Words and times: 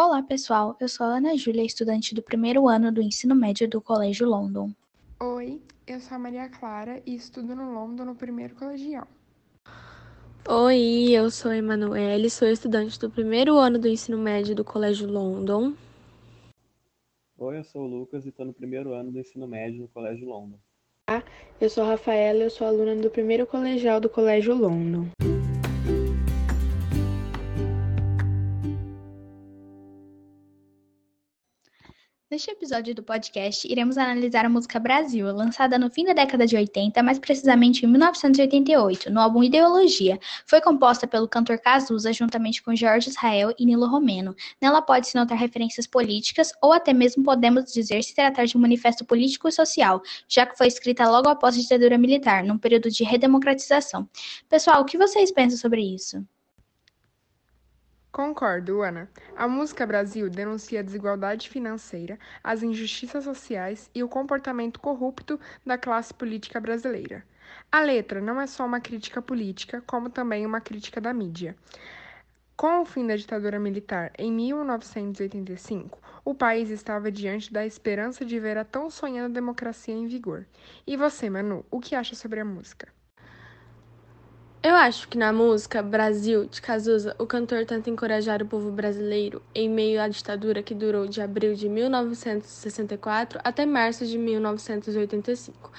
Olá, 0.00 0.22
pessoal. 0.22 0.76
Eu 0.78 0.88
sou 0.88 1.04
a 1.04 1.16
Ana 1.16 1.36
Júlia, 1.36 1.64
estudante 1.64 2.14
do 2.14 2.22
primeiro 2.22 2.68
ano 2.68 2.92
do 2.92 3.02
ensino 3.02 3.34
médio 3.34 3.68
do 3.68 3.80
Colégio 3.80 4.28
London. 4.28 4.70
Oi, 5.18 5.60
eu 5.88 5.98
sou 5.98 6.14
a 6.14 6.18
Maria 6.20 6.48
Clara 6.48 7.02
e 7.04 7.16
estudo 7.16 7.52
no 7.56 7.72
London 7.72 8.04
no 8.04 8.14
primeiro 8.14 8.54
colegial. 8.54 9.08
Oi, 10.48 11.10
eu 11.10 11.28
sou 11.32 11.50
a 11.50 11.56
Emanuele, 11.56 12.30
sou 12.30 12.46
estudante 12.46 12.96
do 12.96 13.10
primeiro 13.10 13.58
ano 13.58 13.76
do 13.76 13.88
ensino 13.88 14.16
médio 14.16 14.54
do 14.54 14.62
Colégio 14.62 15.08
London. 15.08 15.74
Oi, 17.36 17.58
eu 17.58 17.64
sou 17.64 17.82
o 17.82 17.88
Lucas 17.88 18.24
e 18.24 18.28
estou 18.28 18.46
no 18.46 18.52
primeiro 18.52 18.94
ano 18.94 19.10
do 19.10 19.18
ensino 19.18 19.48
médio 19.48 19.82
no 19.82 19.88
Colégio 19.88 20.28
London. 20.28 20.60
Eu 21.60 21.68
sou 21.68 21.82
a 21.82 21.88
Rafaela 21.88 22.38
e 22.38 22.42
eu 22.42 22.50
sou 22.50 22.68
aluna 22.68 22.94
do 22.94 23.10
primeiro 23.10 23.44
colegial 23.48 23.98
do 23.98 24.08
Colégio 24.08 24.54
London. 24.54 25.08
Neste 32.38 32.52
episódio 32.52 32.94
do 32.94 33.02
podcast, 33.02 33.66
iremos 33.66 33.98
analisar 33.98 34.44
a 34.44 34.48
música 34.48 34.78
Brasil, 34.78 35.26
lançada 35.34 35.76
no 35.76 35.90
fim 35.90 36.04
da 36.04 36.12
década 36.12 36.46
de 36.46 36.54
80, 36.54 37.02
mais 37.02 37.18
precisamente 37.18 37.84
em 37.84 37.88
1988, 37.88 39.10
no 39.10 39.18
álbum 39.18 39.42
Ideologia. 39.42 40.20
Foi 40.46 40.60
composta 40.60 41.04
pelo 41.04 41.26
cantor 41.26 41.58
Cazuza 41.58 42.12
juntamente 42.12 42.62
com 42.62 42.76
Jorge 42.76 43.10
Israel 43.10 43.52
e 43.58 43.66
Nilo 43.66 43.88
Romeno. 43.88 44.36
Nela 44.62 44.80
pode-se 44.80 45.16
notar 45.16 45.36
referências 45.36 45.84
políticas 45.84 46.52
ou 46.62 46.72
até 46.72 46.92
mesmo 46.92 47.24
podemos 47.24 47.72
dizer 47.72 48.04
se 48.04 48.14
tratar 48.14 48.44
de 48.44 48.56
um 48.56 48.60
manifesto 48.60 49.04
político 49.04 49.48
e 49.48 49.52
social, 49.52 50.00
já 50.28 50.46
que 50.46 50.56
foi 50.56 50.68
escrita 50.68 51.10
logo 51.10 51.28
após 51.28 51.56
a 51.56 51.60
ditadura 51.60 51.98
militar, 51.98 52.44
num 52.44 52.56
período 52.56 52.88
de 52.88 53.02
redemocratização. 53.02 54.08
Pessoal, 54.48 54.82
o 54.82 54.84
que 54.84 54.96
vocês 54.96 55.32
pensam 55.32 55.58
sobre 55.58 55.82
isso? 55.82 56.24
Concordo, 58.18 58.82
Ana. 58.82 59.08
A 59.36 59.46
música 59.46 59.86
Brasil 59.86 60.28
denuncia 60.28 60.80
a 60.80 60.82
desigualdade 60.82 61.48
financeira, 61.48 62.18
as 62.42 62.64
injustiças 62.64 63.22
sociais 63.22 63.88
e 63.94 64.02
o 64.02 64.08
comportamento 64.08 64.80
corrupto 64.80 65.38
da 65.64 65.78
classe 65.78 66.12
política 66.12 66.58
brasileira. 66.58 67.24
A 67.70 67.80
letra 67.80 68.20
não 68.20 68.40
é 68.40 68.48
só 68.48 68.66
uma 68.66 68.80
crítica 68.80 69.22
política, 69.22 69.84
como 69.86 70.10
também 70.10 70.44
uma 70.44 70.60
crítica 70.60 71.00
da 71.00 71.14
mídia. 71.14 71.54
Com 72.56 72.80
o 72.80 72.84
fim 72.84 73.06
da 73.06 73.14
ditadura 73.14 73.60
militar 73.60 74.10
em 74.18 74.32
1985, 74.32 76.00
o 76.24 76.34
país 76.34 76.70
estava 76.70 77.12
diante 77.12 77.52
da 77.52 77.64
esperança 77.64 78.24
de 78.24 78.40
ver 78.40 78.58
a 78.58 78.64
tão 78.64 78.90
sonhada 78.90 79.28
democracia 79.28 79.94
em 79.94 80.08
vigor. 80.08 80.44
E 80.84 80.96
você, 80.96 81.30
Manu, 81.30 81.64
o 81.70 81.78
que 81.78 81.94
acha 81.94 82.16
sobre 82.16 82.40
a 82.40 82.44
música? 82.44 82.97
Eu 84.60 84.74
acho 84.74 85.06
que 85.08 85.16
na 85.16 85.32
música 85.32 85.80
Brasil, 85.80 86.44
de 86.46 86.60
Cazuza, 86.60 87.14
o 87.16 87.24
cantor 87.24 87.64
tenta 87.64 87.88
encorajar 87.88 88.42
o 88.42 88.46
povo 88.46 88.72
brasileiro 88.72 89.40
em 89.54 89.68
meio 89.68 90.02
à 90.02 90.08
ditadura 90.08 90.64
que 90.64 90.74
durou 90.74 91.06
de 91.06 91.20
abril 91.20 91.54
de 91.54 91.68
1964 91.68 93.38
até 93.44 93.64
março 93.64 94.04
de 94.04 94.18
1985. 94.18 95.70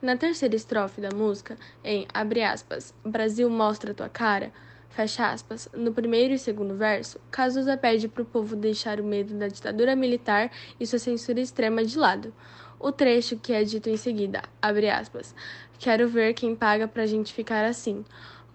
Na 0.00 0.16
terceira 0.16 0.54
estrofe 0.54 1.00
da 1.00 1.10
música, 1.10 1.58
em 1.82 2.06
abre 2.14 2.44
aspas, 2.44 2.94
Brasil 3.04 3.50
mostra 3.50 3.92
tua 3.92 4.08
cara, 4.08 4.52
fecha 4.88 5.32
aspas, 5.32 5.68
no 5.74 5.92
primeiro 5.92 6.32
e 6.32 6.38
segundo 6.38 6.76
verso, 6.76 7.20
Cazuza 7.32 7.76
pede 7.76 8.06
para 8.06 8.22
o 8.22 8.26
povo 8.26 8.54
deixar 8.54 9.00
o 9.00 9.04
medo 9.04 9.34
da 9.34 9.48
ditadura 9.48 9.96
militar 9.96 10.48
e 10.78 10.86
sua 10.86 11.00
censura 11.00 11.40
extrema 11.40 11.84
de 11.84 11.98
lado. 11.98 12.32
O 12.80 12.92
trecho 12.92 13.36
que 13.36 13.52
é 13.52 13.64
dito 13.64 13.90
em 13.90 13.96
seguida, 13.96 14.40
abre 14.62 14.88
aspas, 14.88 15.34
quero 15.80 16.08
ver 16.08 16.32
quem 16.32 16.54
paga 16.54 16.86
pra 16.86 17.06
gente 17.06 17.32
ficar 17.32 17.64
assim. 17.64 18.04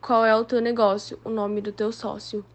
Qual 0.02 0.26
é 0.26 0.34
o 0.34 0.46
teu 0.46 0.62
negócio, 0.62 1.20
o 1.26 1.30
nome 1.30 1.60
do 1.60 1.74
teu 1.74 1.92
sócio? 1.92 2.46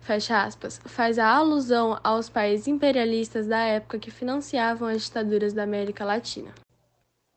Fecha 0.00 0.42
aspas, 0.42 0.80
faz 0.84 1.20
a 1.20 1.28
alusão 1.28 1.96
aos 2.02 2.28
países 2.28 2.66
imperialistas 2.66 3.46
da 3.46 3.60
época 3.60 4.00
que 4.00 4.10
financiavam 4.10 4.88
as 4.88 5.02
ditaduras 5.02 5.52
da 5.52 5.62
América 5.62 6.04
Latina. 6.04 6.52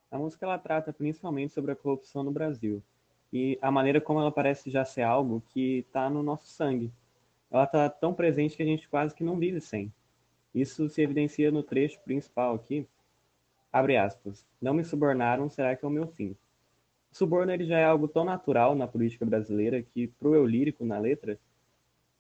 A 0.10 0.18
música 0.18 0.48
ela 0.48 0.58
trata 0.58 0.92
principalmente 0.92 1.54
sobre 1.54 1.72
a 1.72 1.76
corrupção 1.76 2.24
no 2.24 2.32
Brasil 2.32 2.82
e 3.32 3.60
a 3.62 3.70
maneira 3.70 4.02
como 4.02 4.20
ela 4.20 4.32
parece 4.32 4.72
já 4.72 4.84
ser 4.84 5.04
algo 5.04 5.44
que 5.50 5.80
está 5.88 6.10
no 6.10 6.24
nosso 6.24 6.48
sangue. 6.48 6.92
Ela 7.52 7.66
está 7.66 7.88
tão 7.88 8.16
presente 8.16 8.58
que 8.58 8.64
a 8.64 8.66
gente 8.66 8.90
quase 8.90 9.14
que 9.14 9.24
não 9.24 9.38
vive 9.38 9.62
sem. 9.62 9.94
Isso 10.56 10.90
se 10.90 11.04
evidencia 11.04 11.52
no 11.52 11.62
trecho 11.62 12.00
principal 12.00 12.56
aqui, 12.56 12.88
Abre 13.76 13.98
aspas. 13.98 14.46
Não 14.62 14.74
me 14.74 14.86
subornaram, 14.86 15.50
será 15.50 15.76
que 15.76 15.84
é 15.84 15.88
o 15.90 15.92
meu 15.92 16.08
fim? 16.08 16.30
O 17.12 17.18
suborno 17.18 17.52
ele 17.52 17.66
já 17.66 17.78
é 17.78 17.84
algo 17.84 18.08
tão 18.08 18.24
natural 18.24 18.74
na 18.74 18.88
política 18.88 19.26
brasileira 19.26 19.84
que, 19.84 20.08
para 20.08 20.30
o 20.30 20.34
eu 20.34 20.46
lírico 20.46 20.86
na 20.86 20.98
letra, 20.98 21.38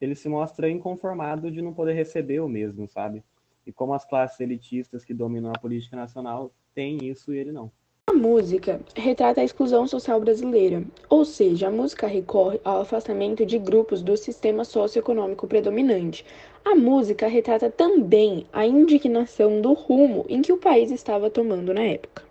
ele 0.01 0.15
se 0.15 0.27
mostra 0.27 0.69
inconformado 0.69 1.49
de 1.49 1.61
não 1.61 1.73
poder 1.73 1.93
receber 1.93 2.41
o 2.41 2.49
mesmo, 2.49 2.89
sabe? 2.89 3.23
E 3.65 3.71
como 3.71 3.93
as 3.93 4.03
classes 4.03 4.37
elitistas 4.41 5.05
que 5.05 5.13
dominam 5.13 5.49
a 5.49 5.57
política 5.57 5.95
nacional 5.95 6.51
têm 6.73 6.97
isso 7.07 7.33
e 7.33 7.37
ele 7.37 7.53
não. 7.53 7.71
A 8.07 8.13
música 8.13 8.79
retrata 8.95 9.41
a 9.41 9.43
exclusão 9.43 9.87
social 9.87 10.21
brasileira, 10.21 10.83
ou 11.09 11.25
seja, 11.25 11.69
a 11.69 11.71
música 11.71 12.05
recorre 12.05 12.61
ao 12.63 12.81
afastamento 12.81 13.43
de 13.43 13.57
grupos 13.57 14.03
do 14.03 14.15
sistema 14.15 14.63
socioeconômico 14.63 15.47
predominante, 15.47 16.23
a 16.63 16.75
música 16.75 17.27
retrata 17.27 17.67
também 17.71 18.45
a 18.53 18.63
indignação 18.63 19.59
do 19.59 19.73
rumo 19.73 20.23
em 20.29 20.43
que 20.43 20.53
o 20.53 20.57
país 20.57 20.91
estava 20.91 21.31
tomando 21.31 21.73
na 21.73 21.81
época. 21.81 22.24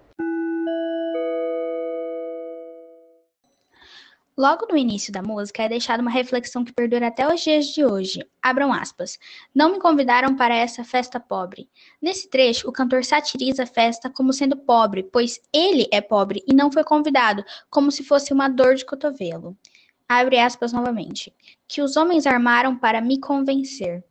Logo 4.37 4.67
no 4.69 4.77
início 4.77 5.13
da 5.13 5.23
música 5.23 5.63
é 5.63 5.69
deixada 5.69 6.03
uma 6.03 6.11
reflexão 6.11 6.65
que 6.65 6.73
perdura 6.73 7.07
até 7.07 7.33
os 7.33 7.41
dias 7.41 7.67
de 7.67 7.85
hoje. 7.85 8.27
Abram 8.43 8.73
aspas. 8.73 9.17
Não 9.55 9.71
me 9.71 9.79
convidaram 9.79 10.35
para 10.35 10.57
essa 10.57 10.83
festa 10.83 11.21
pobre. 11.21 11.69
Nesse 12.03 12.29
trecho, 12.29 12.69
o 12.69 12.73
cantor 12.73 13.05
satiriza 13.05 13.63
a 13.63 13.67
festa 13.67 14.11
como 14.11 14.33
sendo 14.33 14.57
pobre, 14.57 15.05
pois 15.05 15.41
ele 15.53 15.87
é 15.93 16.01
pobre 16.01 16.43
e 16.49 16.53
não 16.53 16.73
foi 16.73 16.83
convidado, 16.83 17.45
como 17.71 17.93
se 17.93 18.03
fosse 18.03 18.33
uma 18.33 18.49
dor 18.49 18.75
de 18.75 18.85
cotovelo. 18.85 19.57
Abre 20.09 20.41
aspas 20.41 20.73
novamente. 20.73 21.33
Que 21.69 21.81
os 21.81 21.97
homens 21.97 22.27
armaram 22.27 22.77
para 22.77 23.01
me 23.01 23.21
convencer. 23.21 24.03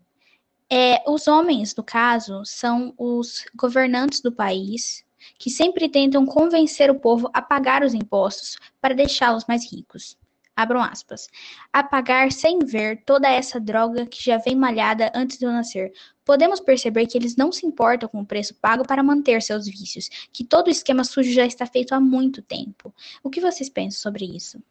É, 0.69 1.03
os 1.05 1.27
homens, 1.27 1.75
no 1.75 1.83
caso, 1.83 2.43
são 2.45 2.93
os 2.97 3.43
governantes 3.53 4.21
do 4.21 4.31
país 4.31 5.03
que 5.37 5.49
sempre 5.49 5.89
tentam 5.89 6.25
convencer 6.25 6.89
o 6.89 6.99
povo 6.99 7.29
a 7.33 7.41
pagar 7.41 7.83
os 7.83 7.93
impostos 7.93 8.57
para 8.79 8.93
deixá-los 8.93 9.45
mais 9.45 9.71
ricos. 9.71 10.17
Abram 10.55 10.81
aspas. 10.81 11.27
A 11.71 11.83
pagar 11.83 12.31
sem 12.31 12.59
ver 12.59 13.03
toda 13.05 13.27
essa 13.27 13.59
droga 13.59 14.05
que 14.05 14.23
já 14.23 14.37
vem 14.37 14.55
malhada 14.55 15.11
antes 15.15 15.39
de 15.39 15.45
nascer. 15.45 15.91
Podemos 16.23 16.59
perceber 16.59 17.07
que 17.07 17.17
eles 17.17 17.35
não 17.35 17.51
se 17.51 17.65
importam 17.65 18.07
com 18.07 18.21
o 18.21 18.25
preço 18.25 18.53
pago 18.55 18.85
para 18.85 19.01
manter 19.01 19.41
seus 19.41 19.65
vícios, 19.65 20.09
que 20.31 20.43
todo 20.43 20.67
o 20.67 20.71
esquema 20.71 21.03
sujo 21.03 21.31
já 21.31 21.45
está 21.45 21.65
feito 21.65 21.93
há 21.93 21.99
muito 21.99 22.41
tempo. 22.41 22.93
O 23.23 23.29
que 23.29 23.41
vocês 23.41 23.67
pensam 23.67 23.99
sobre 23.99 24.25
isso? 24.25 24.61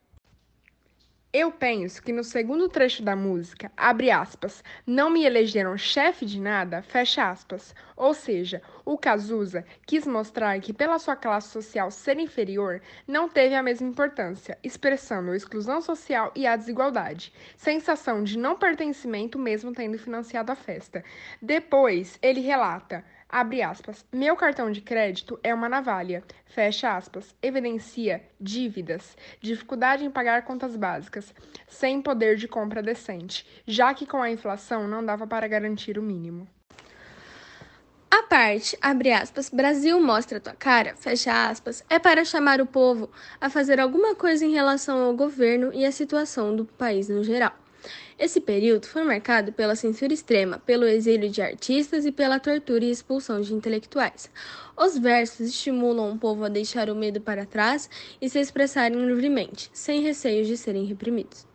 Eu 1.35 1.51
penso 1.51 2.03
que 2.03 2.13
no 2.13 2.23
segundo 2.23 2.69
trecho 2.69 3.03
da 3.03 3.17
música, 3.17 3.73
abre 3.75 4.11
aspas, 4.11 4.63
não 4.87 5.09
me 5.09 5.25
elegeram 5.25 5.79
chefe 5.79 6.27
de 6.27 6.39
nada, 6.39 6.83
fecha 6.83 7.31
aspas. 7.31 7.75
Ou 7.97 8.13
seja, 8.13 8.61
o 8.85 8.99
Cazuza 8.99 9.65
quis 9.87 10.07
mostrar 10.07 10.61
que, 10.61 10.75
pela 10.75 10.99
sua 10.99 11.17
classe 11.17 11.49
social 11.49 11.91
ser 11.91 12.19
inferior, 12.19 12.83
não 13.09 13.31
teve 13.31 13.55
a 13.55 13.63
mesma 13.63 13.89
importância, 13.89 14.59
expressando 14.63 15.31
a 15.31 15.37
exclusão 15.37 15.81
social 15.81 16.31
e 16.37 16.47
a 16.47 16.55
desigualdade, 16.55 17.33
sensação 17.57 18.23
de 18.23 18.37
não 18.37 18.55
pertencimento 18.55 19.39
mesmo 19.39 19.73
tendo 19.73 19.97
financiado 19.99 20.53
a 20.53 20.55
festa. 20.55 21.03
Depois, 21.41 22.19
ele 22.21 22.43
relata. 22.43 23.03
Abre 23.33 23.63
aspas. 23.63 24.05
Meu 24.13 24.37
cartão 24.37 24.71
de 24.71 24.83
crédito 24.83 25.41
é 25.43 25.55
uma 25.55 25.67
navalha. 25.67 26.23
Fecha 26.45 26.95
aspas. 26.95 27.35
Evidencia 27.41 28.23
dívidas, 28.39 29.17
dificuldade 29.41 30.05
em 30.05 30.11
pagar 30.11 30.43
contas 30.43 30.77
básicas, 30.77 31.35
sem 31.67 32.03
poder 32.03 32.37
de 32.37 32.47
compra 32.47 32.83
decente, 32.83 33.47
já 33.67 33.95
que 33.95 34.05
com 34.05 34.21
a 34.21 34.31
inflação 34.31 34.87
não 34.87 35.03
dava 35.03 35.27
para 35.27 35.49
garantir 35.49 35.99
o 35.99 36.03
mínimo. 36.03 36.47
A 38.11 38.23
parte, 38.25 38.77
abre 38.83 39.11
aspas, 39.11 39.49
Brasil 39.49 39.99
mostra 39.99 40.39
tua 40.39 40.53
cara, 40.53 40.95
fecha 40.97 41.49
aspas, 41.49 41.83
é 41.89 41.99
para 41.99 42.27
chamar 42.27 42.61
o 42.61 42.67
povo 42.67 43.11
a 43.41 43.49
fazer 43.49 43.81
alguma 43.81 44.15
coisa 44.15 44.45
em 44.45 44.53
relação 44.53 45.03
ao 45.03 45.17
governo 45.17 45.73
e 45.73 45.87
à 45.87 45.91
situação 45.91 46.55
do 46.55 46.67
país 46.67 47.09
no 47.09 47.25
geral. 47.25 47.55
Esse 48.19 48.41
período 48.41 48.87
foi 48.87 49.03
marcado 49.03 49.53
pela 49.53 49.75
censura 49.75 50.13
extrema, 50.13 50.59
pelo 50.59 50.85
exílio 50.85 51.29
de 51.29 51.43
artistas 51.43 52.05
e 52.07 52.13
pela 52.13 52.39
tortura 52.39 52.85
e 52.85 52.91
expulsão 52.91 53.41
de 53.41 53.55
intelectuais. 53.55 54.31
Os 54.77 54.97
versos 54.97 55.49
estimulam 55.49 56.13
o 56.13 56.19
povo 56.19 56.45
a 56.45 56.49
deixar 56.49 56.89
o 56.89 56.95
medo 56.95 57.21
para 57.21 57.47
trás 57.47 57.91
e 58.21 58.29
se 58.29 58.39
expressarem 58.39 59.07
livremente, 59.07 59.71
sem 59.73 60.03
receios 60.03 60.47
de 60.47 60.57
serem 60.57 60.85
reprimidos. 60.85 61.47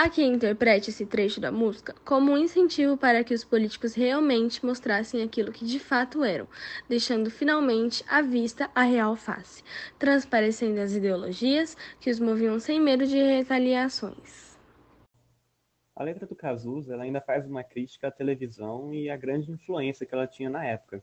Há 0.00 0.08
quem 0.08 0.32
interprete 0.32 0.90
esse 0.90 1.04
trecho 1.04 1.40
da 1.40 1.50
música 1.50 1.92
como 2.04 2.30
um 2.30 2.38
incentivo 2.38 2.96
para 2.96 3.24
que 3.24 3.34
os 3.34 3.42
políticos 3.42 3.94
realmente 3.94 4.64
mostrassem 4.64 5.24
aquilo 5.24 5.50
que 5.50 5.64
de 5.64 5.80
fato 5.80 6.22
eram, 6.22 6.46
deixando 6.88 7.32
finalmente 7.32 8.04
à 8.08 8.22
vista 8.22 8.70
a 8.76 8.82
real 8.82 9.16
face, 9.16 9.64
transparecendo 9.98 10.80
as 10.80 10.92
ideologias 10.92 11.76
que 11.98 12.10
os 12.10 12.20
moviam 12.20 12.60
sem 12.60 12.80
medo 12.80 13.04
de 13.04 13.16
retaliações. 13.16 14.47
A 15.98 16.04
letra 16.04 16.28
do 16.28 16.36
Cazuza 16.36 16.94
ela 16.94 17.02
ainda 17.02 17.20
faz 17.20 17.44
uma 17.44 17.64
crítica 17.64 18.06
à 18.06 18.10
televisão 18.12 18.94
e 18.94 19.10
à 19.10 19.16
grande 19.16 19.50
influência 19.50 20.06
que 20.06 20.14
ela 20.14 20.28
tinha 20.28 20.48
na 20.48 20.64
época. 20.64 21.02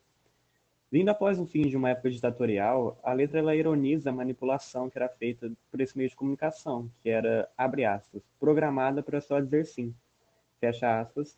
Vindo 0.89 1.09
após 1.09 1.37
o 1.37 1.45
fim 1.45 1.63
de 1.63 1.75
uma 1.75 1.89
época 1.89 2.09
ditatorial, 2.09 2.97
a 3.03 3.11
letra 3.11 3.39
ela 3.39 3.53
ironiza 3.53 4.09
a 4.09 4.13
manipulação 4.13 4.89
que 4.89 4.97
era 4.97 5.09
feita 5.09 5.51
por 5.69 5.81
esse 5.81 5.97
meio 5.97 6.09
de 6.09 6.15
comunicação, 6.15 6.89
que 7.01 7.09
era, 7.09 7.49
abre 7.57 7.83
aspas, 7.83 8.23
programada 8.39 9.03
para 9.03 9.19
só 9.19 9.41
dizer 9.41 9.65
sim, 9.65 9.93
fecha 10.61 11.01
aspas, 11.01 11.37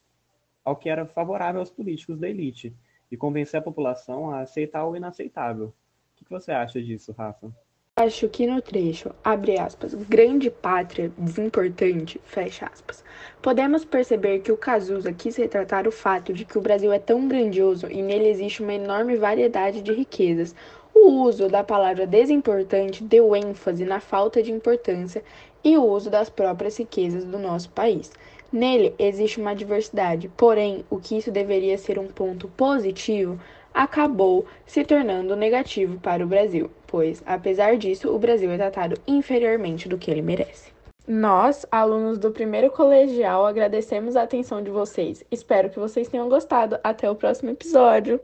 ao 0.63 0.75
que 0.75 0.88
era 0.88 1.07
favorável 1.07 1.60
aos 1.60 1.71
políticos 1.71 2.19
da 2.19 2.30
elite 2.30 2.75
e 3.10 3.18
convencer 3.18 3.60
a 3.60 3.63
população 3.63 4.30
a 4.30 4.42
aceitar 4.42 4.86
o 4.86 4.95
inaceitável. 4.95 5.74
O 6.21 6.24
que 6.24 6.30
você 6.30 6.51
acha 6.51 6.80
disso, 6.80 7.12
Rafa? 7.12 7.51
Acho 7.99 8.29
que 8.29 8.45
no 8.45 8.61
trecho, 8.61 9.09
abre 9.23 9.57
aspas, 9.57 9.95
grande 9.95 10.51
pátria, 10.51 11.11
desimportante, 11.17 12.21
fecha 12.25 12.69
aspas, 12.71 13.03
podemos 13.41 13.83
perceber 13.83 14.38
que 14.41 14.51
o 14.51 14.55
Cazuza 14.55 15.11
quis 15.11 15.35
retratar 15.35 15.88
o 15.88 15.91
fato 15.91 16.31
de 16.31 16.45
que 16.45 16.59
o 16.59 16.61
Brasil 16.61 16.94
é 16.94 16.99
tão 16.99 17.27
grandioso 17.27 17.88
e 17.89 18.03
nele 18.03 18.29
existe 18.29 18.61
uma 18.61 18.75
enorme 18.75 19.15
variedade 19.15 19.81
de 19.81 19.91
riquezas. 19.91 20.53
O 20.94 21.23
uso 21.23 21.49
da 21.49 21.63
palavra 21.63 22.05
desimportante 22.05 23.03
deu 23.03 23.35
ênfase 23.35 23.83
na 23.83 24.00
falta 24.00 24.43
de 24.43 24.51
importância 24.51 25.23
e 25.63 25.75
o 25.75 25.83
uso 25.83 26.11
das 26.11 26.29
próprias 26.29 26.77
riquezas 26.77 27.25
do 27.25 27.39
nosso 27.39 27.71
país. 27.71 28.11
Nele 28.53 28.93
existe 29.00 29.41
uma 29.41 29.55
diversidade, 29.55 30.29
porém, 30.38 30.85
o 30.88 31.00
que 31.00 31.17
isso 31.17 31.31
deveria 31.31 31.79
ser 31.79 31.97
um 31.97 32.07
ponto 32.07 32.47
positivo 32.50 33.39
acabou 33.77 34.44
se 34.65 34.83
tornando 34.83 35.35
negativo 35.35 36.00
para 36.00 36.24
o 36.24 36.27
Brasil, 36.27 36.71
pois, 36.88 37.21
apesar 37.27 37.77
disso, 37.77 38.09
o 38.09 38.18
Brasil 38.18 38.50
é 38.50 38.57
tratado 38.57 39.00
inferiormente 39.07 39.88
do 39.88 40.00
que 40.00 40.09
ele 40.09 40.24
merece. 40.24 40.71
Nós, 41.07 41.63
alunos 41.71 42.18
do 42.18 42.31
primeiro 42.31 42.71
colegial, 42.71 43.45
agradecemos 43.45 44.15
a 44.15 44.24
atenção 44.24 44.63
de 44.63 44.71
vocês. 44.71 45.24
Espero 45.31 45.69
que 45.69 45.79
vocês 45.79 46.09
tenham 46.09 46.27
gostado. 46.27 46.79
Até 46.83 47.09
o 47.09 47.15
próximo 47.15 47.51
episódio! 47.51 48.19